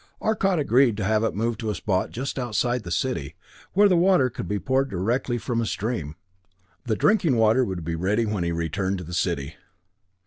Arcot 0.19 0.57
agreed 0.57 0.97
to 0.97 1.03
have 1.03 1.23
it 1.23 1.35
moved 1.35 1.59
to 1.59 1.69
a 1.69 1.75
spot 1.75 2.09
just 2.09 2.39
outside 2.39 2.81
the 2.81 2.89
city, 2.89 3.35
where 3.73 3.87
the 3.87 3.95
water 3.95 4.31
could 4.31 4.47
be 4.47 4.57
procured 4.57 4.89
directly 4.89 5.37
from 5.37 5.61
a 5.61 5.65
stream. 5.67 6.15
The 6.87 6.95
drinking 6.95 7.35
water 7.35 7.63
would 7.63 7.85
be 7.85 7.93
ready 7.93 8.25
when 8.25 8.43
he 8.43 8.51
returned 8.51 8.97
to 8.97 9.03
the 9.03 9.13
city. 9.13 9.57